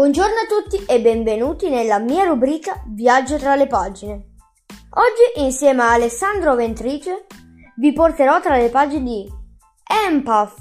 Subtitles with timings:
[0.00, 4.36] Buongiorno a tutti e benvenuti nella mia rubrica Viaggio tra le pagine.
[4.92, 7.26] Oggi insieme a Alessandro Ventrice
[7.76, 9.30] vi porterò tra le pagine di
[10.08, 10.54] Empath,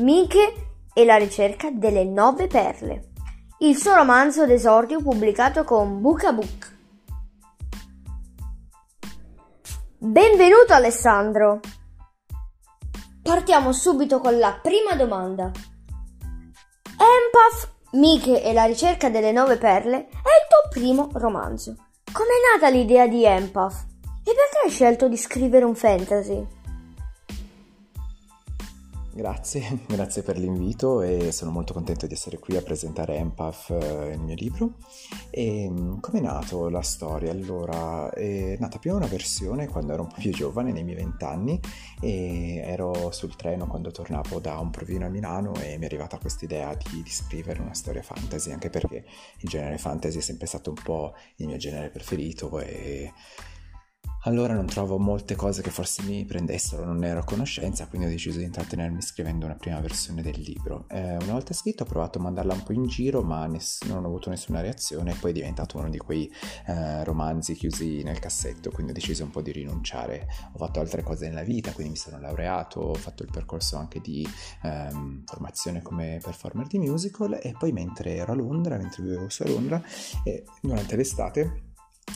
[0.00, 0.52] Miche
[0.92, 3.12] e la ricerca delle nove perle,
[3.60, 6.76] il suo romanzo d'esordio pubblicato con Book Book.
[9.96, 11.60] Benvenuto Alessandro!
[13.22, 15.50] Partiamo subito con la prima domanda.
[16.84, 21.74] Empath, Miche e la ricerca delle nove perle è il tuo primo romanzo.
[22.12, 23.86] Com'è nata l'idea di Empath?
[24.24, 26.46] E perché hai scelto di scrivere un fantasy?
[29.18, 34.12] Grazie, grazie per l'invito e sono molto contento di essere qui a presentare Empath, eh,
[34.12, 34.74] il mio libro.
[35.30, 37.32] E mm, come è nato la storia?
[37.32, 41.58] Allora, è nata prima una versione quando ero un po' più giovane, nei miei vent'anni,
[42.00, 46.18] e ero sul treno quando tornavo da un provino a Milano e mi è arrivata
[46.18, 49.04] questa idea di, di scrivere una storia fantasy, anche perché
[49.38, 53.12] il genere fantasy è sempre stato un po' il mio genere preferito e
[54.28, 58.08] allora non trovo molte cose che forse mi prendessero, non ne ero a conoscenza, quindi
[58.08, 60.84] ho deciso di intrattenermi scrivendo una prima versione del libro.
[60.88, 64.04] Eh, una volta scritto ho provato a mandarla un po' in giro, ma ness- non
[64.04, 66.30] ho avuto nessuna reazione e poi è diventato uno di quei
[66.66, 70.26] eh, romanzi chiusi nel cassetto, quindi ho deciso un po' di rinunciare.
[70.52, 74.00] Ho fatto altre cose nella vita, quindi mi sono laureato, ho fatto il percorso anche
[74.00, 74.26] di
[74.62, 79.42] ehm, formazione come performer di musical e poi mentre ero a Londra, mentre vivevo su
[79.42, 79.82] a Londra,
[80.22, 81.67] e durante l'estate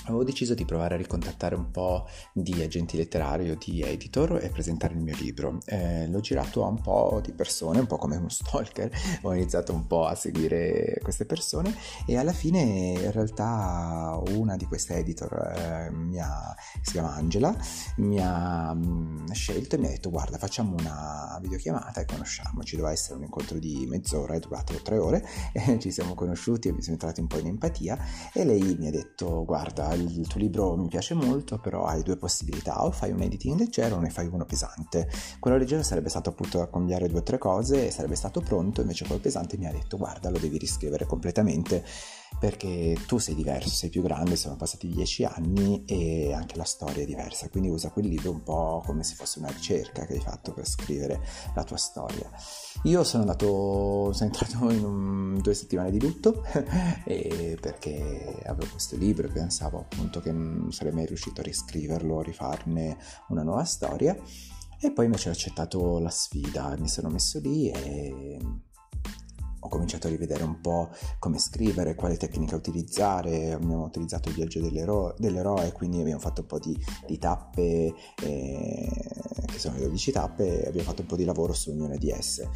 [0.04, 4.48] avevo deciso di provare a ricontattare un po' di agenti letterari o di editor e
[4.48, 5.58] presentare il mio libro.
[5.66, 8.90] Eh, l'ho girato a un po' di persone, un po' come uno stalker,
[9.22, 11.74] ho iniziato un po' a seguire queste persone
[12.06, 17.56] e alla fine in realtà una di queste editor, eh, ha, si chiama Angela,
[17.96, 22.76] mi ha mh, mm, scelto e mi ha detto guarda facciamo una videochiamata e conosciamoci,
[22.76, 26.72] doveva essere un incontro di mezz'ora, è durato tre ore, e ci siamo conosciuti e
[26.72, 27.98] mi sono entrati un po' in empatia.
[28.32, 32.16] E lei mi ha detto guarda il tuo libro mi piace molto, però hai due
[32.16, 35.08] possibilità, o fai un editing leggero o ne fai uno pesante.
[35.38, 38.80] Quello leggero sarebbe stato appunto da cambiare due o tre cose e sarebbe stato pronto,
[38.80, 41.84] invece quello pesante mi ha detto guarda lo devi riscrivere completamente
[42.38, 47.02] perché tu sei diverso, sei più grande, sono passati dieci anni e anche la storia
[47.02, 50.20] è diversa, quindi usa quel libro un po' come se fosse una ricerca che hai
[50.20, 51.20] fatto per scrivere
[51.54, 52.30] la tua storia.
[52.84, 56.42] Io sono andato, sono entrato in un, due settimane di lutto
[57.04, 62.22] perché avevo questo libro e pensavo appunto che non sarei mai riuscito a riscriverlo, a
[62.22, 62.96] rifarne
[63.28, 64.16] una nuova storia
[64.84, 68.36] e poi invece ho accettato la sfida, mi sono messo lì e
[69.64, 74.60] ho cominciato a rivedere un po' come scrivere, quale tecnica utilizzare, abbiamo utilizzato il viaggio
[74.60, 78.90] dell'eroe, dell'eroe quindi abbiamo fatto un po' di, di tappe, eh,
[79.46, 82.10] che sono le 12 tappe, e abbiamo fatto un po' di lavoro su ognuna di
[82.10, 82.50] esse.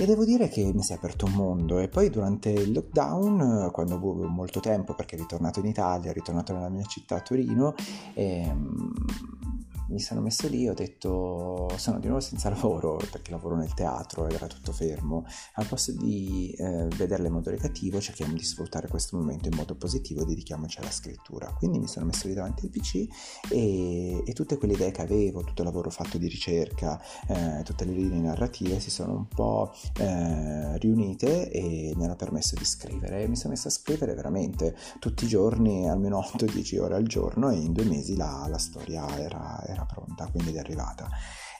[0.00, 3.70] E devo dire che mi si è aperto un mondo e poi durante il lockdown,
[3.72, 7.74] quando avevo molto tempo perché ritornato in Italia, ritornato nella mia città Torino,
[8.14, 8.92] ehm,
[9.88, 14.26] mi sono messo lì ho detto sono di nuovo senza lavoro perché lavoro nel teatro
[14.26, 15.24] ed era tutto fermo.
[15.54, 19.74] Al posto di eh, vederla in modo negativo cerchiamo di sfruttare questo momento in modo
[19.76, 21.52] positivo e dedichiamoci alla scrittura.
[21.54, 23.08] Quindi mi sono messo lì davanti al pc
[23.50, 27.84] e, e tutte quelle idee che avevo tutto il lavoro fatto di ricerca eh, tutte
[27.84, 33.26] le linee narrative si sono un po' eh, riunite e mi hanno permesso di scrivere.
[33.28, 37.56] Mi sono messo a scrivere veramente tutti i giorni almeno 8-10 ore al giorno e
[37.56, 41.08] in due mesi la, la storia era, era era pronta, quindi è arrivata.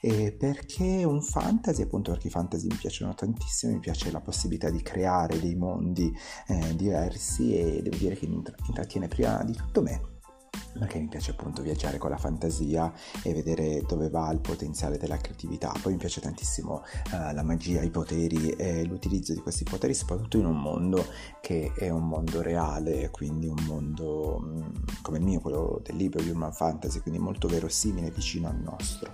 [0.00, 4.70] E perché un fantasy, appunto perché i fantasy mi piacciono tantissimo, mi piace la possibilità
[4.70, 6.12] di creare dei mondi
[6.46, 10.16] eh, diversi e devo dire che mi intrattiene prima di tutto me
[10.78, 15.16] perché mi piace appunto viaggiare con la fantasia e vedere dove va il potenziale della
[15.16, 15.72] creatività.
[15.82, 20.38] Poi mi piace tantissimo uh, la magia, i poteri e l'utilizzo di questi poteri, soprattutto
[20.38, 21.04] in un mondo
[21.40, 24.72] che è un mondo reale, quindi un mondo um,
[25.02, 29.12] come il mio, quello del libro di Urban Fantasy, quindi molto verosimile, vicino al nostro.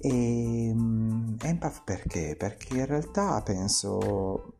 [0.00, 2.36] E um, Empath perché?
[2.36, 4.57] Perché in realtà penso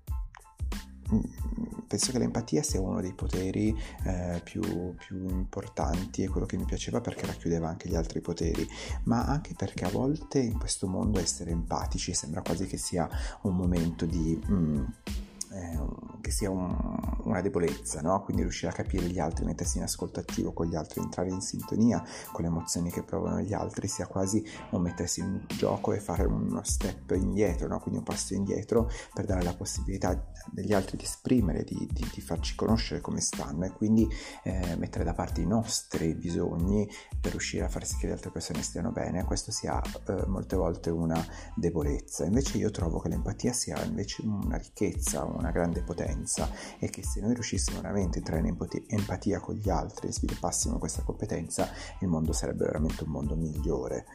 [1.87, 3.75] penso che l'empatia sia uno dei poteri
[4.05, 8.67] eh, più, più, importanti e quello che mi piaceva perché racchiudeva anche gli altri poteri,
[9.05, 13.09] ma anche perché a volte in questo mondo essere empatici sembra quasi che sia
[13.43, 14.41] un momento di...
[14.51, 14.85] Mm,
[15.51, 15.81] eh,
[16.21, 16.77] che sia un,
[17.29, 18.23] una debolezza, no?
[18.23, 21.41] quindi riuscire a capire gli altri, mettersi in ascolto attivo con gli altri, entrare in
[21.41, 22.03] sintonia
[22.33, 26.25] con le emozioni che provano gli altri, sia quasi un mettersi in gioco e fare
[26.25, 27.81] uno step indietro, no?
[27.81, 32.21] quindi un passo indietro per dare la possibilità degli altri di esprimere, di, di, di
[32.21, 34.09] farci conoscere come stanno e quindi
[34.43, 36.89] eh, mettere da parte i nostri bisogni
[37.21, 40.57] per riuscire a far sì che le altre persone stiano bene, questo sia eh, molte
[40.57, 41.25] volte una
[41.55, 42.25] debolezza.
[42.25, 46.49] Invece io trovo che l'empatia sia invece una ricchezza, una grande potenza
[46.79, 48.57] e che se noi riuscissimo veramente a entrare in
[48.87, 51.69] empatia con gli altri e sviluppassimo questa competenza,
[52.01, 54.07] il mondo sarebbe veramente un mondo migliore.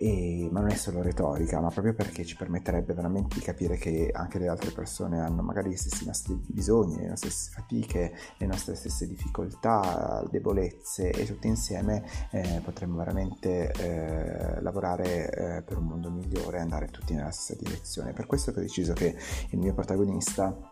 [0.00, 4.10] E, ma non è solo retorica, ma proprio perché ci permetterebbe veramente di capire che
[4.12, 8.46] anche le altre persone hanno magari gli stessi nostri bisogni, le nostre stesse fatiche, le
[8.46, 15.86] nostre stesse difficoltà, debolezze e tutti insieme eh, potremmo veramente eh, lavorare eh, per un
[15.86, 18.12] mondo migliore e andare tutti nella stessa direzione.
[18.12, 19.16] Per questo che ho deciso che
[19.50, 20.67] il mio protagonista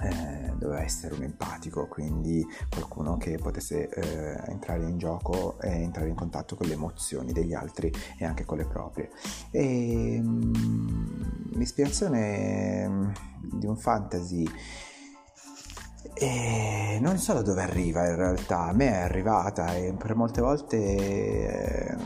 [0.00, 6.08] eh, doveva essere un empatico, quindi qualcuno che potesse eh, entrare in gioco e entrare
[6.08, 9.10] in contatto con le emozioni degli altri e anche con le proprie.
[9.50, 13.10] E, mh, mm, l'ispirazione mm,
[13.58, 14.48] di un fantasy
[16.14, 20.40] e non so da dove arriva in realtà, a me è arrivata e per molte
[20.40, 21.96] volte eh,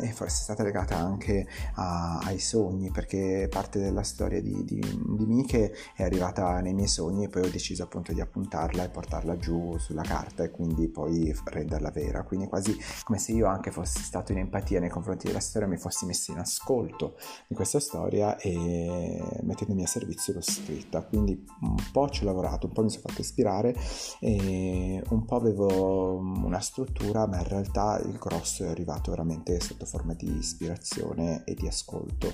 [0.00, 5.26] è forse stata legata anche a, ai sogni perché parte della storia di, di, di
[5.26, 9.36] Mike è arrivata nei miei sogni e poi ho deciso appunto di appuntarla e portarla
[9.36, 14.02] giù sulla carta e quindi poi renderla vera, quindi quasi come se io anche fossi
[14.02, 18.36] stato in empatia nei confronti della storia, mi fossi messo in ascolto di questa storia
[18.38, 22.90] e mettendomi a servizio l'ho scritta, quindi un po' ci ho lavorato, un po' mi
[22.90, 23.74] sono fatto ispirare
[24.20, 29.84] e un po' avevo una struttura ma in realtà il grosso è arrivato veramente sotto
[29.84, 32.32] forma di ispirazione e di ascolto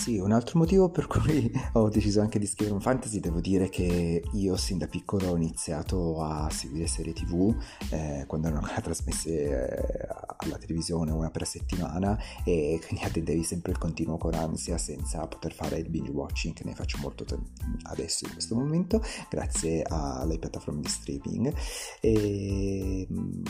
[0.00, 3.68] sì, un altro motivo per cui ho deciso anche di scrivere un fantasy, devo dire
[3.68, 7.54] che io sin da piccolo ho iniziato a seguire serie tv
[7.90, 10.08] eh, quando erano ancora trasmesse eh,
[10.38, 15.52] alla televisione una per settimana e quindi attendevi sempre il continuo con ansia senza poter
[15.52, 17.38] fare il binge watching che ne faccio molto t-
[17.82, 21.54] adesso in questo momento grazie alle piattaforme di streaming.
[22.00, 23.06] E,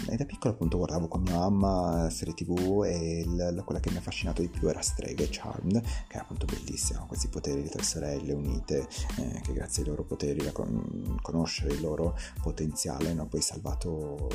[0.09, 3.97] e, da piccolo appunto guardavo con mia mamma serie tv e il, quella che mi
[3.97, 7.69] ha affascinato di più era Streghe Charmed che è appunto molto bellissima, questi poteri di
[7.69, 8.89] tre sorelle unite
[9.19, 14.31] eh, che grazie ai loro poteri, a con- conoscere il loro potenziale, hanno poi salvato,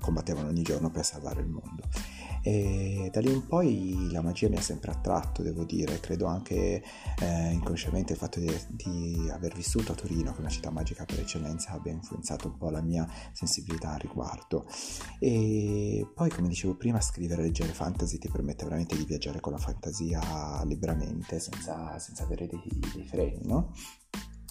[0.00, 1.82] combattevano ogni giorno per salvare il mondo.
[2.46, 6.82] E da lì in poi la magia mi ha sempre attratto, devo dire, credo anche
[7.22, 11.06] eh, inconsciamente il fatto di, di, aver vissuto a Torino, che è una città magica
[11.06, 14.66] per eccellenza, abbia influenzato un po' la mia sensibilità al riguardo.
[15.18, 19.52] E poi, come dicevo prima, scrivere e leggere fantasy ti permette veramente di viaggiare con
[19.52, 22.60] la fantasia liberamente, senza, senza avere dei,
[22.92, 23.72] dei freni, no?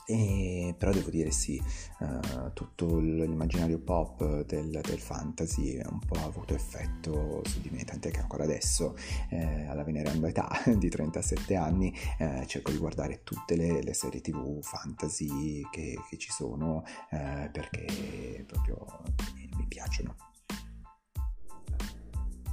[0.05, 1.61] E, però devo dire sì,
[1.99, 7.85] uh, tutto l'immaginario pop del, del, fantasy un po' ha avuto effetto su di me,
[7.85, 8.97] tant'è che ancora adesso,
[9.29, 14.19] eh, alla veneranda età di 37 anni, eh, cerco di guardare tutte le, le, serie
[14.19, 18.85] tv fantasy che, che ci sono eh, perché proprio
[19.35, 20.15] mi, mi piacciono.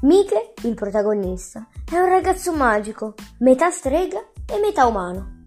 [0.02, 5.39] Mike, il protagonista, è un ragazzo magico, metà strega e metà umano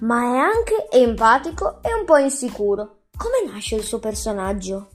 [0.00, 3.02] ma è anche empatico e un po' insicuro.
[3.16, 4.90] Come nasce il suo personaggio?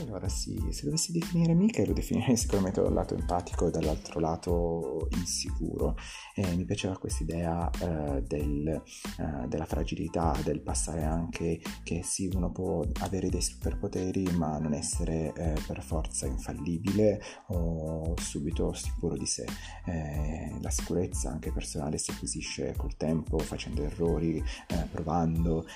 [0.00, 5.08] Allora sì, se dovessi definire Mika lo definirei sicuramente dal lato empatico e dall'altro lato
[5.12, 5.94] insicuro.
[6.34, 12.30] Eh, mi piaceva questa idea eh, del, eh, della fragilità, del passare anche che sì,
[12.32, 19.18] uno può avere dei superpoteri ma non essere eh, per forza infallibile o subito sicuro
[19.18, 19.44] di sé.
[19.84, 25.66] Eh, la sicurezza anche personale si acquisisce col tempo, facendo errori, eh, provando,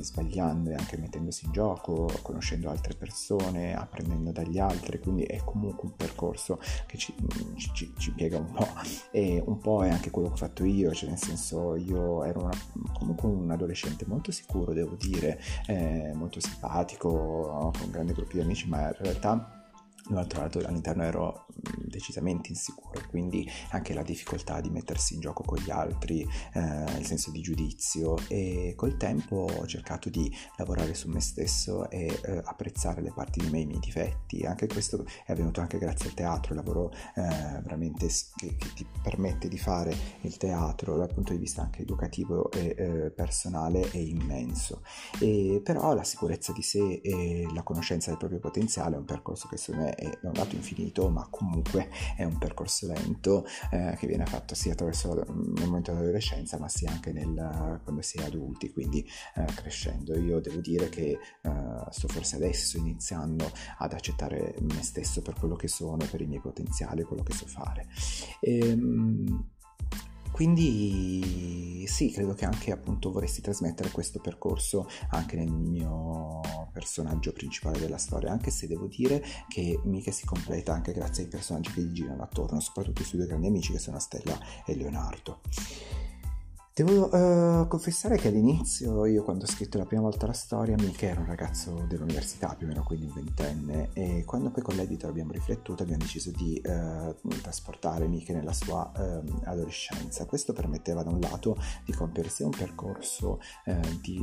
[0.00, 5.40] sbagliando e anche mettendosi in gioco, conoscendo altre persone persone, apprendendo dagli altri, quindi è
[5.44, 7.14] comunque un percorso che ci,
[7.56, 8.68] ci, ci impiega un po'
[9.10, 12.42] e un po' è anche quello che ho fatto io, cioè nel senso io ero
[12.42, 12.56] una,
[12.92, 18.68] comunque un adolescente molto sicuro, devo dire, eh, molto simpatico, con grandi gruppi di amici,
[18.68, 19.57] ma in realtà
[20.08, 21.46] dall'altro lato all'interno ero
[21.88, 27.06] decisamente insicuro, quindi anche la difficoltà di mettersi in gioco con gli altri, eh, il
[27.06, 28.16] senso di giudizio.
[28.28, 33.40] E col tempo ho cercato di lavorare su me stesso e eh, apprezzare le parti
[33.40, 36.90] di me, i miei difetti, anche questo è avvenuto anche grazie al teatro, il lavoro
[36.90, 41.82] eh, veramente che, che, ti permette di fare il teatro dal punto di vista anche
[41.82, 44.82] educativo e eh, personale è immenso,
[45.20, 49.48] e, però la sicurezza di sé e la conoscenza del proprio potenziale è un percorso
[49.48, 54.06] che secondo me è un dato infinito, ma comunque è un percorso lento eh, che
[54.06, 58.70] viene fatto sia attraverso il momento dell'adolescenza, ma sia anche nel, quando si è adulti,
[58.70, 60.16] quindi eh, crescendo.
[60.18, 65.56] Io devo dire che eh, sto forse adesso iniziando ad accettare me stesso per quello
[65.56, 67.86] che sono, per i miei potenziali, quello che so fare.
[68.40, 69.56] E, ehm,
[70.30, 76.40] quindi sì, credo che anche appunto vorresti trasmettere questo percorso anche nel mio
[76.72, 81.28] personaggio principale della storia, anche se devo dire che mica si completa anche grazie ai
[81.28, 84.76] personaggi che gli girano attorno, soprattutto i suoi due grandi amici che sono Stella e
[84.76, 85.40] Leonardo.
[86.78, 91.08] Devo uh, confessare che all'inizio, io quando ho scritto la prima volta la storia, Miche
[91.08, 95.10] era un ragazzo dell'università, più o meno quindi un ventenne, e quando poi con l'editor
[95.10, 100.24] abbiamo riflettuto abbiamo deciso di uh, trasportare Miche nella sua uh, adolescenza.
[100.26, 104.22] Questo permetteva da un lato di compiere sia un percorso eh, di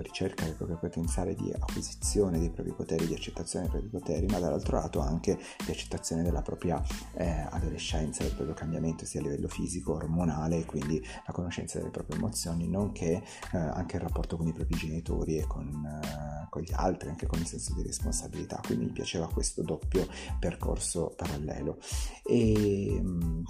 [0.00, 4.40] ricerca del proprio potenziale di acquisizione dei propri poteri, di accettazione dei propri poteri, ma
[4.40, 6.82] dall'altro lato anche di accettazione della propria
[7.14, 12.68] adolescenza, del proprio cambiamento sia a livello fisico, ormonale, quindi la conoscenza delle proprie emozioni,
[12.68, 13.22] nonché
[13.52, 15.68] eh, anche il rapporto con i propri genitori e con,
[16.02, 18.60] eh, con, gli altri, anche con il senso di responsabilità.
[18.66, 20.08] Quindi mi piaceva questo doppio
[20.40, 21.78] percorso parallelo.
[22.24, 23.44] E, mm,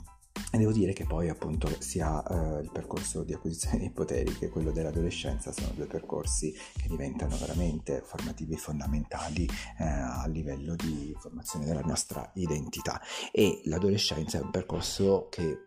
[0.55, 4.51] e devo dire che poi appunto sia eh, il percorso di acquisizione dei poteri che
[4.51, 11.65] quello dell'adolescenza sono due percorsi che diventano veramente formativi fondamentali eh, a livello di formazione
[11.65, 15.67] della nostra identità e l'adolescenza è un percorso che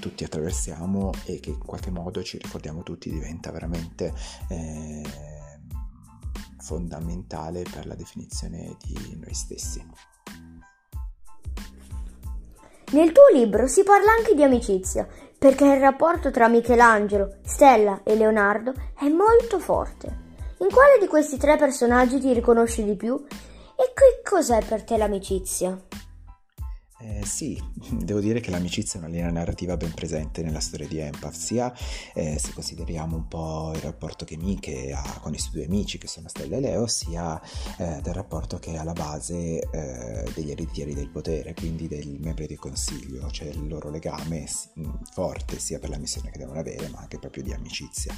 [0.00, 4.12] tutti attraversiamo e che in qualche modo ci ricordiamo tutti diventa veramente
[4.48, 5.02] eh,
[6.58, 9.84] fondamentale per la definizione di noi stessi.
[12.92, 18.14] Nel tuo libro si parla anche di amicizia, perché il rapporto tra Michelangelo, Stella e
[18.14, 20.22] Leonardo è molto forte.
[20.58, 23.16] In quale di questi tre personaggi ti riconosci di più?
[23.16, 25.76] E che cos'è per te l'amicizia?
[27.06, 30.98] Eh, sì, devo dire che l'amicizia è una linea narrativa ben presente nella storia di
[30.98, 31.74] Empath, sia
[32.14, 35.98] eh, se consideriamo un po' il rapporto che Mike ha con i suoi due amici
[35.98, 37.38] che sono Stella e Leo, sia
[37.76, 42.46] eh, del rapporto che è alla base eh, degli ereditieri del potere, quindi dei membri
[42.46, 44.48] del consiglio, cioè il loro legame
[45.12, 48.14] forte sia per la missione che devono avere, ma anche proprio di amicizia.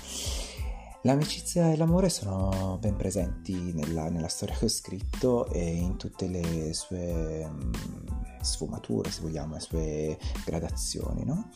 [1.03, 6.26] L'amicizia e l'amore sono ben presenti nella, nella storia che ho scritto e in tutte
[6.26, 11.50] le sue mh, sfumature, se vogliamo, le sue gradazioni, no?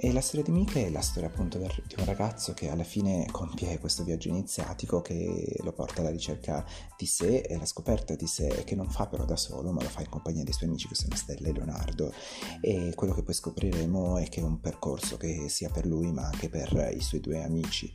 [0.00, 1.64] E la storia di Mika è la storia appunto di
[1.98, 6.64] un ragazzo che alla fine compie questo viaggio iniziatico che lo porta alla ricerca
[6.96, 9.88] di sé e alla scoperta di sé, che non fa però da solo, ma lo
[9.88, 12.12] fa in compagnia dei suoi amici che sono Stella e Leonardo.
[12.60, 16.26] E quello che poi scopriremo è che è un percorso che sia per lui ma
[16.26, 17.92] anche per i suoi due amici.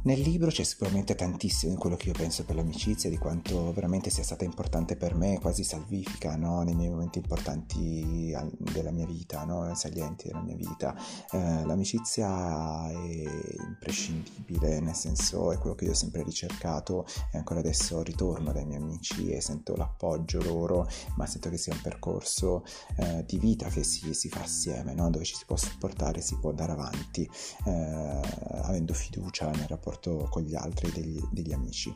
[0.00, 4.10] Nel libro c'è sicuramente tantissimo di quello che io penso per l'amicizia, di quanto veramente
[4.10, 6.62] sia stata importante per me, quasi salvifica no?
[6.62, 9.74] nei miei momenti importanti della mia vita, no?
[9.74, 10.94] salienti della mia vita.
[11.32, 13.24] Eh, l'amicizia è
[13.66, 18.66] imprescindibile, nel senso è quello che io ho sempre ricercato e ancora adesso ritorno dai
[18.66, 22.64] miei amici e sento l'appoggio loro, ma sento che sia un percorso
[22.98, 25.10] eh, di vita che si, si fa assieme, no?
[25.10, 27.28] dove ci si può supportare, si può andare avanti,
[27.64, 28.20] eh,
[28.62, 31.94] avendo fiducia nel rapporto rapporto con gli altri, degli, degli amici.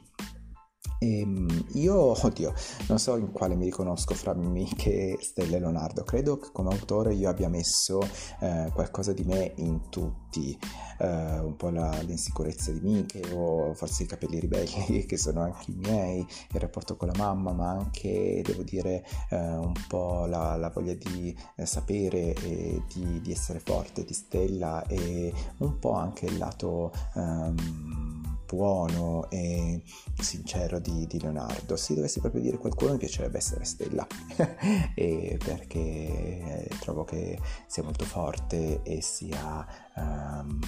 [1.02, 2.54] E ehm, io, oddio,
[2.86, 6.04] non so in quale mi riconosco fra me e Stella e Leonardo.
[6.04, 8.00] Credo che come autore io abbia messo
[8.38, 10.56] eh, qualcosa di me in tutti,
[10.98, 15.72] eh, un po' la, l'insicurezza di Mike o forse i capelli ribelli che sono anche
[15.72, 20.54] i miei, il rapporto con la mamma, ma anche, devo dire, eh, un po' la,
[20.56, 25.94] la voglia di eh, sapere e di, di, essere forte di Stella e un po'
[25.94, 26.92] anche il lato...
[27.14, 28.21] Um,
[28.52, 29.82] buono e
[30.20, 31.76] sincero di, di, Leonardo.
[31.76, 34.06] Se dovessi proprio dire qualcuno mi piacerebbe essere Stella,
[35.42, 39.66] perché trovo che sia molto forte e sia
[39.96, 40.58] um,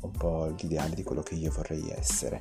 [0.00, 2.40] un po' l'ideale di quello che io vorrei essere.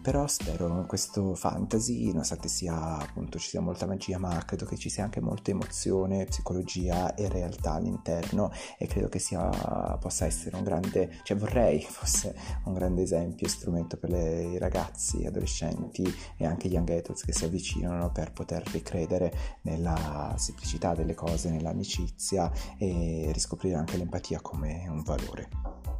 [0.00, 4.88] Però spero questo fantasy nonostante sia appunto ci sia molta magia ma credo che ci
[4.88, 10.62] sia anche molta emozione psicologia e realtà all'interno e credo che sia possa essere un
[10.62, 16.04] grande cioè vorrei fosse un grande esempio strumento per le, i ragazzi adolescenti
[16.36, 21.50] e anche gli young adults che si avvicinano per poter ricredere nella semplicità delle cose
[21.50, 25.97] nell'amicizia e riscoprire anche l'empatia come un valore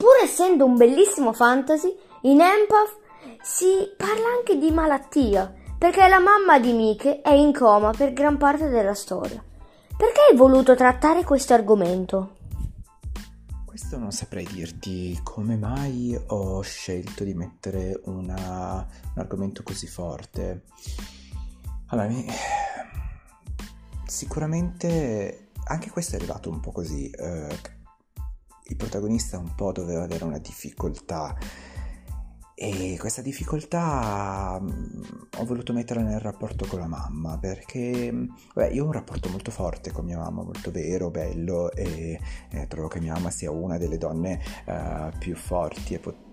[0.00, 2.96] pur essendo un bellissimo fantasy in Empath
[3.42, 8.38] si parla anche di malattia, perché la mamma di Mike è in coma per gran
[8.38, 9.44] parte della storia.
[9.94, 12.36] Perché hai voluto trattare questo argomento?
[13.66, 20.62] Questo non saprei dirti come mai ho scelto di mettere una, un argomento così forte.
[21.88, 22.24] Allora, mi...
[24.06, 27.10] sicuramente anche questo è arrivato un po' così.
[27.10, 27.78] Eh,
[28.70, 31.36] il protagonista un po' doveva avere una difficoltà.
[32.54, 38.12] E questa difficoltà mh, ho voluto metterla nel rapporto con la mamma perché
[38.54, 42.66] beh, io ho un rapporto molto forte con mia mamma, molto vero, bello e, e
[42.66, 46.29] trovo che mia mamma sia una delle donne uh, più forti e potenti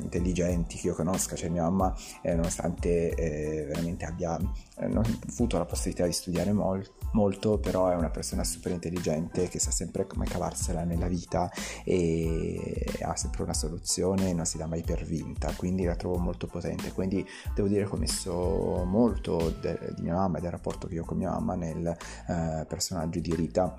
[0.00, 4.38] intelligenti che io conosca, cioè mia mamma eh, nonostante eh, veramente abbia
[4.78, 4.90] eh,
[5.28, 9.70] avuto la possibilità di studiare mol- molto, però è una persona super intelligente che sa
[9.70, 11.50] sempre come cavarsela nella vita
[11.84, 16.46] e ha sempre una soluzione, non si dà mai per vinta, quindi la trovo molto
[16.46, 20.86] potente, quindi devo dire che ho messo molto de- di mia mamma e del rapporto
[20.86, 23.74] che ho con mia mamma nel eh, personaggio di Rita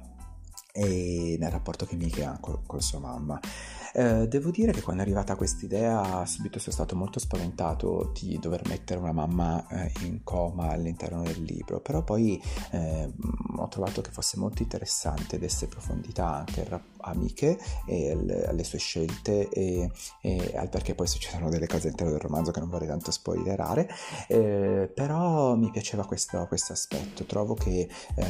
[0.77, 3.39] e nel rapporto che Miki ha con, con sua mamma.
[3.97, 8.37] Eh, devo dire che quando è arrivata questa idea subito sono stato molto spaventato di
[8.37, 12.39] dover mettere una mamma eh, in coma all'interno del libro, però poi
[12.73, 13.11] eh,
[13.55, 18.11] ho trovato che fosse molto interessante desse profondità anche al, amiche e
[18.47, 19.89] alle, sue scelte e,
[20.21, 23.89] e, al perché poi succedono delle cose all'interno del romanzo che non vorrei tanto spoilerare,
[24.27, 28.25] eh, però mi piaceva questo, questo aspetto, trovo che eh,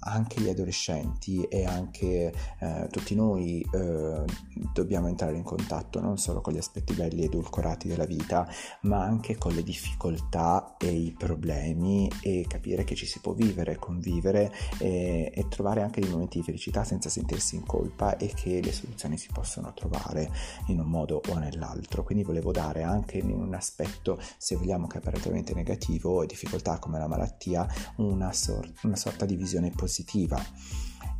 [0.00, 4.24] anche gli adolescenti e anche eh, tutti noi eh,
[4.72, 8.48] dobbiamo entrare in contatto non solo con gli aspetti belli edulcorati della vita,
[8.82, 13.76] ma anche con le difficoltà e i problemi e capire che ci si può vivere,
[13.76, 18.60] convivere e, e trovare anche dei momenti di felicità senza sentirsi in colpa e che
[18.62, 20.30] le soluzioni si possono trovare
[20.66, 22.02] in un modo o nell'altro.
[22.02, 26.98] Quindi volevo dare anche in un aspetto, se vogliamo che apparentemente negativo, e difficoltà come
[26.98, 30.40] la malattia, una, sor- una sorta di visione positiva.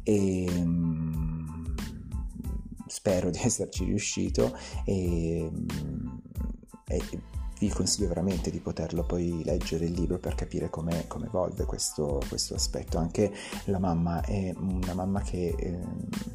[0.02, 1.74] E, um,
[2.92, 5.50] spero di esserci riuscito e,
[6.88, 7.02] e,
[7.58, 12.54] vi consiglio veramente di poterlo poi leggere il libro per capire come, evolve questo, questo,
[12.54, 12.98] aspetto.
[12.98, 13.32] Anche
[13.66, 15.80] la mamma è una mamma che eh,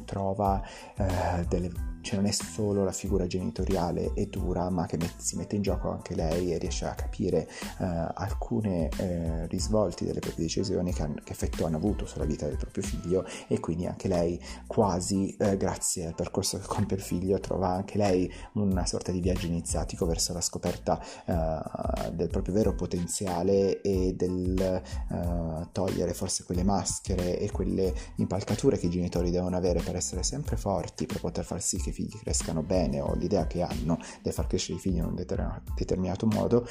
[0.06, 0.62] trova
[0.96, 5.36] eh, delle cioè non è solo la figura genitoriale e dura, ma che met- si
[5.36, 10.44] mette in gioco anche lei e riesce a capire eh, alcune eh, risvolti delle proprie
[10.44, 14.08] decisioni che, han- che, effetto hanno avuto sulla vita del proprio figlio e quindi anche
[14.08, 19.12] lei quasi eh, grazie al percorso che compie il figlio trova anche lei una sorta
[19.12, 26.14] di viaggio iniziatico verso la scoperta eh, del proprio vero potenziale e del eh, togliere
[26.14, 31.06] forse quelle maschere e quelle impalcature che i genitori devono avere per essere sempre forti,
[31.06, 34.78] per poter far sì che figli crescano bene o l'idea che hanno di far crescere
[34.78, 36.66] i figli in un determinato modo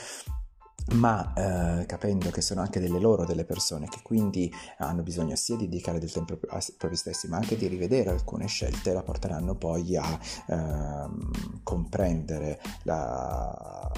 [0.93, 5.57] ma eh, capendo che sono anche delle loro delle persone che quindi hanno bisogno sia
[5.57, 9.55] di dedicare del tempo a propri stessi ma anche di rivedere alcune scelte la porteranno
[9.55, 11.09] poi a eh,
[11.63, 13.91] comprendere la,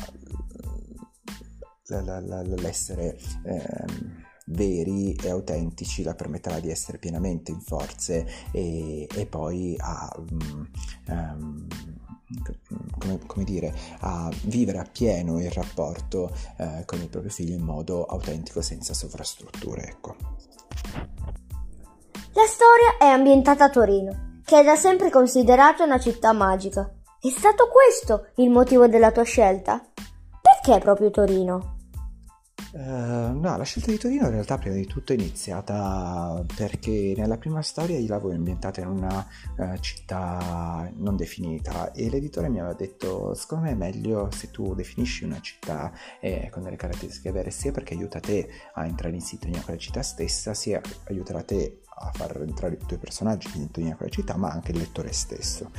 [1.85, 9.07] la, la, l'essere eh, veri e autentici la permetterà di essere pienamente in forze e,
[9.13, 10.69] e poi a um,
[11.07, 11.67] um,
[12.97, 18.05] come, come, dire, a vivere appieno il rapporto eh, con il proprio figlio in modo
[18.05, 19.87] autentico senza sovrastrutture.
[19.87, 20.15] Ecco.
[22.33, 26.93] La storia è ambientata a Torino, che è da sempre considerata una città magica.
[27.19, 29.83] È stato questo il motivo della tua scelta?
[30.41, 31.78] Perché proprio Torino?
[32.71, 37.37] Uh, no, la scelta di Torino in realtà prima di tutto è iniziata perché nella
[37.37, 39.25] prima storia io l'avevo ambientata in una
[39.57, 44.75] uh, città non definita e l'editore mi aveva detto secondo me è meglio se tu
[44.75, 49.21] definisci una città eh, con delle caratteristiche vere sia perché aiuta te a entrare in
[49.21, 53.53] sintonia con la città stessa sia aiuterà te a far entrare i tuoi personaggi in
[53.53, 55.71] sintonia con la città, ma anche il lettore stesso.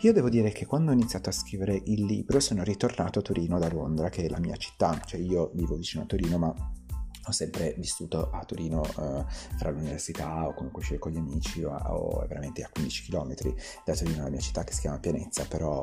[0.00, 3.58] Io devo dire che quando ho iniziato a scrivere il libro sono ritornato a Torino
[3.58, 6.54] da Londra, che è la mia città, cioè io vivo vicino a Torino, ma
[7.26, 9.24] ho sempre vissuto a Torino eh,
[9.56, 13.34] fra l'università o comunque uscire con gli amici o, o veramente a 15 km
[13.84, 15.82] da Torino la mia città che si chiama Pianezza, però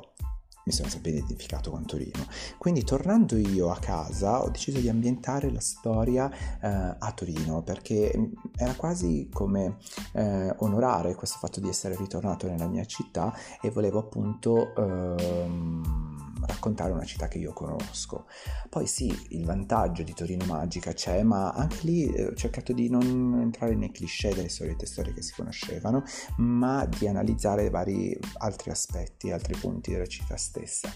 [0.66, 2.26] mi sono sempre identificato con Torino.
[2.58, 8.14] Quindi tornando io a casa ho deciso di ambientare la storia eh, a Torino perché
[8.16, 9.78] mm, era quasi come
[10.14, 16.11] eh, onorare questo fatto di essere ritornato nella mia città e volevo appunto ehm,
[16.46, 18.28] raccontare una città che io conosco.
[18.70, 22.90] Poi sì, il vantaggio di Torino Magica c'è, ma anche lì eh, ho cercato di
[22.90, 26.04] non entrare nei cliché delle solite storie che si conoscevano,
[26.38, 30.90] ma di analizzare vari altri aspetti, altri punti della città stessa.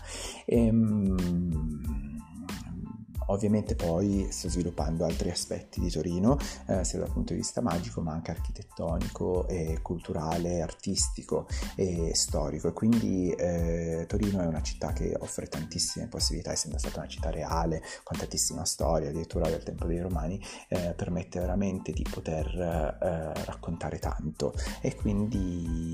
[0.46, 2.15] E, mm,
[3.28, 8.02] Ovviamente poi sto sviluppando altri aspetti di Torino, eh, sia dal punto di vista magico,
[8.02, 12.68] ma anche architettonico, e culturale, artistico e storico.
[12.68, 17.30] E quindi eh, Torino è una città che offre tantissime possibilità, essendo stata una città
[17.30, 23.46] reale, con tantissima storia, addirittura del tempo dei Romani, eh, permette veramente di poter eh,
[23.46, 24.54] raccontare tanto.
[24.82, 25.94] E quindi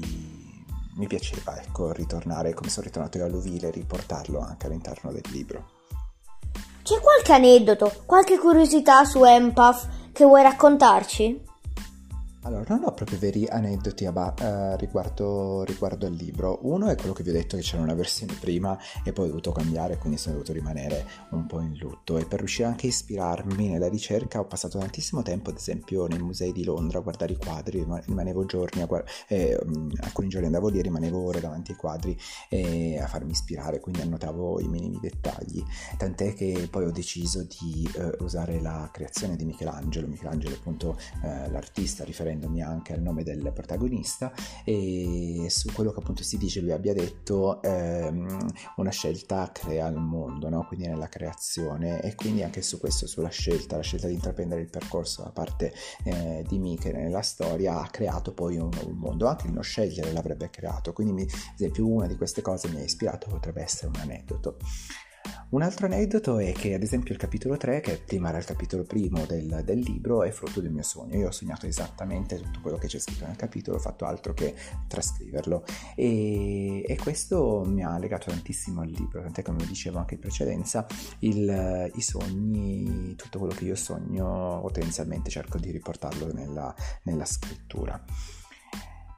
[0.95, 5.23] mi piaceva ecco, ritornare come sono ritornato io a Luvile e riportarlo anche all'interno del
[5.31, 5.80] libro.
[6.83, 11.49] C'è qualche aneddoto, qualche curiosità su Empath che vuoi raccontarci?
[12.43, 16.57] Allora, non ho proprio veri aneddoti a eh, riguardo, riguardo, al libro.
[16.63, 19.27] Uno è quello che vi ho detto che c'era una versione prima e poi ho
[19.27, 22.17] dovuto cambiare, quindi sono dovuto rimanere un po' in lutto.
[22.17, 26.17] E per riuscire anche a ispirarmi nella ricerca ho passato tantissimo tempo, ad esempio, nei
[26.17, 29.59] musei di Londra a guardare i quadri, rimanevo giorni, a guard- eh,
[29.99, 32.17] alcuni giorni andavo lì, rimanevo ore davanti ai quadri
[32.49, 35.63] eh, a farmi ispirare, quindi annotavo i minimi dettagli.
[35.95, 41.47] Tant'è che poi ho deciso di eh, usare la creazione di Michelangelo, Michelangelo appunto eh,
[41.51, 44.31] l'artista riferente riferendomi anche al nome del protagonista
[44.63, 48.37] e su quello che appunto si dice lui abbia detto ehm,
[48.77, 50.65] una scelta crea il mondo, no?
[50.65, 54.69] quindi nella creazione e quindi anche su questo, sulla scelta, la scelta di intraprendere il
[54.69, 59.47] percorso da parte eh, di Miche nella storia ha creato poi un nuovo mondo, anche
[59.47, 62.83] il non scegliere l'avrebbe creato, quindi mi, ad esempio una di queste cose mi ha
[62.83, 64.57] ispirato, potrebbe essere un aneddoto.
[65.51, 68.83] Un altro aneddoto è che ad esempio il capitolo 3, che prima era il capitolo
[68.83, 71.17] primo del, del, libro, è frutto del mio sogno.
[71.17, 74.55] Io ho sognato esattamente tutto quello che c'è scritto nel capitolo, ho fatto altro che
[74.87, 80.21] trascriverlo e, e questo mi ha legato tantissimo al libro, tant'è come dicevo anche in
[80.21, 80.87] precedenza,
[81.19, 88.01] il, i sogni, tutto quello che io sogno potenzialmente cerco di riportarlo nella, nella scrittura.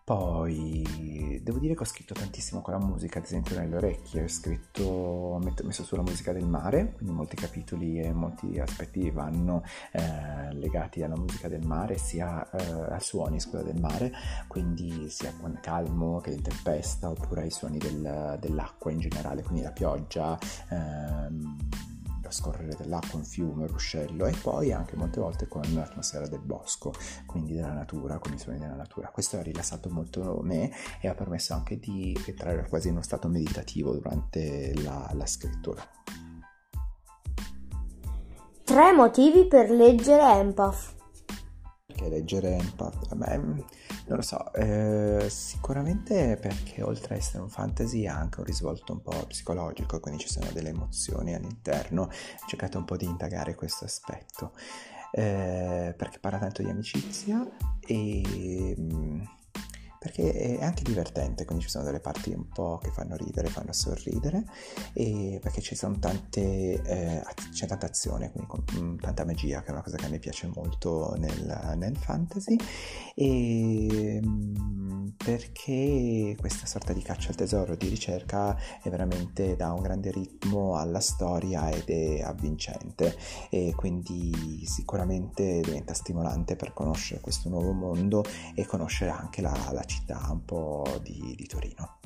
[0.05, 4.27] Poi devo dire che ho scritto tantissimo con la musica, ad esempio nelle orecchie, ho
[4.27, 10.53] scritto, ho messo sulla musica del mare, quindi molti capitoli e molti aspetti vanno eh,
[10.55, 14.11] legati alla musica del mare, sia eh, ai suoni scusa, del mare,
[14.47, 19.63] quindi sia con calmo che in tempesta, oppure ai suoni del, dell'acqua in generale, quindi
[19.63, 20.37] la pioggia.
[20.69, 21.57] Ehm,
[22.33, 26.93] scorrere dell'acqua, un fiume, un ruscello e poi anche molte volte con l'atmosfera del bosco,
[27.25, 29.09] quindi della natura, con i suoni della natura.
[29.09, 33.27] Questo ha rilassato molto me e ha permesso anche di entrare quasi in uno stato
[33.27, 35.81] meditativo durante la, la scrittura.
[38.63, 40.95] Tre motivi per leggere Empath.
[41.85, 43.09] Perché leggere Empath?
[43.09, 43.39] Vabbè,
[44.05, 48.93] non lo so, eh, sicuramente perché oltre a essere un fantasy ha anche un risvolto
[48.93, 53.55] un po' psicologico, quindi ci sono delle emozioni all'interno, ho cercato un po' di indagare
[53.55, 54.53] questo aspetto,
[55.11, 57.47] eh, perché parla tanto di amicizia
[57.79, 59.21] e mm,
[60.03, 63.71] perché è anche divertente, quindi ci sono delle parti un po' che fanno ridere, fanno
[63.71, 64.43] sorridere,
[64.91, 69.71] perché ci sono tante, eh, c'è tanta azione, quindi con, mm, tanta magia, che è
[69.71, 72.57] una cosa che a me piace molto nel, nel fantasy,
[73.15, 79.83] e mm, perché questa sorta di caccia al tesoro, di ricerca, è veramente dà un
[79.83, 83.15] grande ritmo alla storia ed è avvincente,
[83.49, 89.91] e quindi sicuramente diventa stimolante per conoscere questo nuovo mondo e conoscere anche la città
[90.29, 91.99] un po' di, di Torino.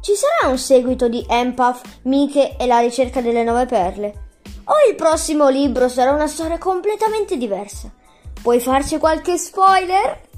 [0.00, 4.28] Ci sarà un seguito di Empath, Mike e la ricerca delle nove perle?
[4.64, 7.92] O il prossimo libro sarà una storia completamente diversa?
[8.42, 10.28] Puoi farci qualche spoiler?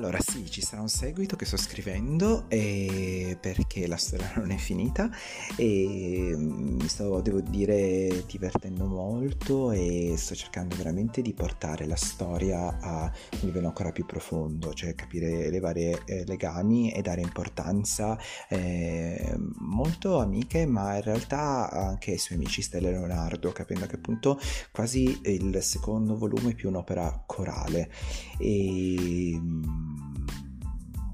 [0.00, 4.56] Allora sì, ci sarà un seguito che sto scrivendo eh, perché la storia non è
[4.56, 5.10] finita
[5.56, 11.96] e mm, mi sto, devo dire, divertendo molto e sto cercando veramente di portare la
[11.96, 17.20] storia a un livello ancora più profondo, cioè capire le varie eh, legami e dare
[17.20, 23.84] importanza eh, molto amiche ma in realtà anche ai suoi amici Stella e Leonardo, capendo
[23.84, 24.40] che appunto
[24.72, 27.90] quasi il secondo volume è più un'opera corale.
[28.38, 29.89] E mm,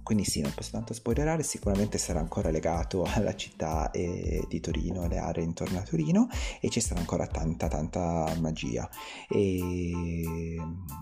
[0.06, 5.02] quindi sì, non posso tanto spoilerare, sicuramente sarà ancora legato alla città eh, di Torino,
[5.02, 6.28] alle aree intorno a Torino
[6.60, 8.88] e ci sarà ancora tanta tanta magia
[9.28, 10.54] e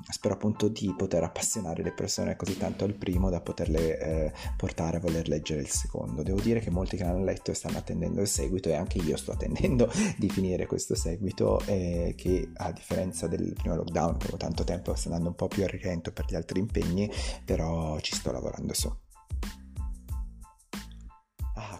[0.09, 4.97] spero appunto di poter appassionare le persone così tanto al primo da poterle eh, portare
[4.97, 6.23] a voler leggere il secondo.
[6.23, 9.33] Devo dire che molti che l'hanno letto stanno attendendo il seguito e anche io sto
[9.33, 14.95] attendendo di finire questo seguito eh, che a differenza del primo lockdown, che tanto tempo
[14.95, 17.11] sta andando un po' più a rilento per gli altri impegni,
[17.45, 18.93] però ci sto lavorando su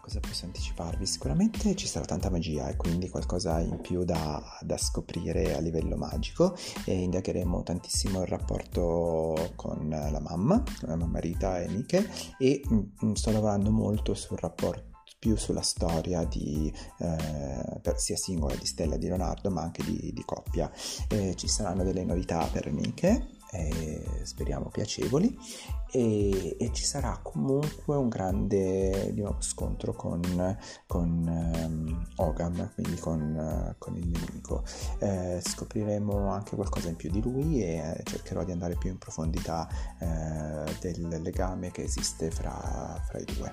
[0.05, 1.07] cosa posso anticiparvi?
[1.07, 5.97] Sicuramente ci sarà tanta magia e quindi qualcosa in più da, da scoprire a livello
[5.97, 12.07] magico e indagheremo tantissimo il rapporto con la mamma, con la mamma Rita e Miche
[12.37, 18.55] e mh, mm, sto lavorando molto sul rapporto più sulla storia di, eh, sia singola
[18.57, 20.71] di Stella di Leonardo ma anche di, di coppia.
[21.09, 25.37] Eh, ci saranno delle novità per Miche eh, speriamo piacevoli
[25.91, 33.21] e, e, ci sarà comunque un grande nuovo, scontro con, con um, Ogam, quindi con,
[33.21, 34.65] uh, con il nemico.
[34.99, 38.99] Eh, scopriremo anche qualcosa in più di lui e eh, cercherò di andare più in
[38.99, 39.69] profondità
[40.01, 43.53] eh, del legame che esiste fra, fra i due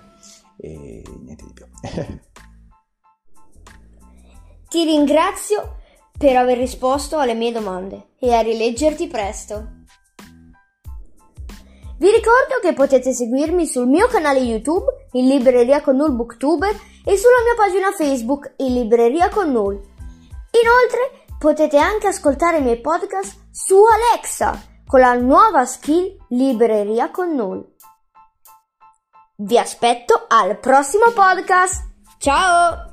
[0.58, 1.66] e niente di più.
[4.68, 5.80] Ti ringrazio
[6.18, 9.81] per aver risposto alle mie domande e a rileggerti presto.
[12.02, 16.72] Vi ricordo che potete seguirmi sul mio canale YouTube, in libreria con Null Booktuber,
[17.06, 19.74] e sulla mia pagina Facebook, in libreria con Null.
[19.74, 27.36] Inoltre, potete anche ascoltare i miei podcast su Alexa, con la nuova skill Libreria con
[27.36, 27.68] Null.
[29.36, 31.84] Vi aspetto al prossimo podcast.
[32.18, 32.91] Ciao!